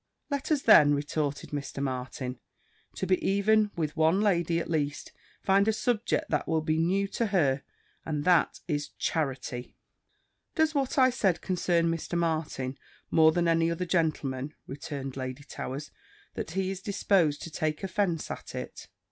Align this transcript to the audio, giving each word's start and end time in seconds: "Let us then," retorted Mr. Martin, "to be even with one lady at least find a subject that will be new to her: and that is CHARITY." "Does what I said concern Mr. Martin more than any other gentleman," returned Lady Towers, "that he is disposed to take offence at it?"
"Let 0.31 0.51
us 0.51 0.63
then," 0.63 0.95
retorted 0.95 1.51
Mr. 1.51 1.79
Martin, 1.79 2.39
"to 2.95 3.05
be 3.05 3.23
even 3.23 3.69
with 3.75 3.95
one 3.95 4.19
lady 4.19 4.57
at 4.59 4.67
least 4.67 5.11
find 5.43 5.67
a 5.67 5.71
subject 5.71 6.31
that 6.31 6.47
will 6.47 6.63
be 6.63 6.79
new 6.79 7.07
to 7.09 7.27
her: 7.27 7.61
and 8.03 8.23
that 8.23 8.61
is 8.67 8.89
CHARITY." 8.97 9.75
"Does 10.55 10.73
what 10.73 10.97
I 10.97 11.11
said 11.11 11.41
concern 11.41 11.85
Mr. 11.91 12.17
Martin 12.17 12.79
more 13.11 13.31
than 13.31 13.47
any 13.47 13.69
other 13.69 13.85
gentleman," 13.85 14.55
returned 14.65 15.17
Lady 15.17 15.43
Towers, 15.43 15.91
"that 16.33 16.49
he 16.53 16.71
is 16.71 16.81
disposed 16.81 17.43
to 17.43 17.51
take 17.51 17.83
offence 17.83 18.31
at 18.31 18.55
it?" 18.55 18.87